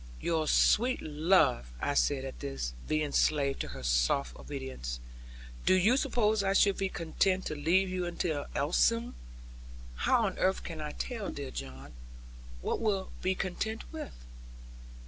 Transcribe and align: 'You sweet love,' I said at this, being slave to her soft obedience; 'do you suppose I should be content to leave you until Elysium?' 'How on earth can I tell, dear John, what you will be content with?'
'You 0.19 0.47
sweet 0.47 0.99
love,' 0.99 1.71
I 1.79 1.93
said 1.93 2.25
at 2.25 2.39
this, 2.39 2.73
being 2.87 3.11
slave 3.11 3.59
to 3.59 3.67
her 3.67 3.83
soft 3.83 4.35
obedience; 4.35 4.99
'do 5.67 5.75
you 5.75 5.95
suppose 5.95 6.41
I 6.41 6.53
should 6.53 6.75
be 6.77 6.89
content 6.89 7.45
to 7.45 7.55
leave 7.55 7.87
you 7.87 8.07
until 8.07 8.47
Elysium?' 8.55 9.13
'How 9.97 10.23
on 10.25 10.39
earth 10.39 10.63
can 10.63 10.81
I 10.81 10.93
tell, 10.93 11.29
dear 11.29 11.51
John, 11.51 11.93
what 12.61 12.79
you 12.79 12.85
will 12.85 13.11
be 13.21 13.35
content 13.35 13.83
with?' 13.93 14.25